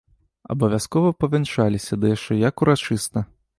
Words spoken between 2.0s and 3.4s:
ды яшчэ як урачыста.